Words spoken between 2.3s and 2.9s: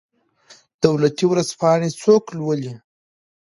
لوالي؟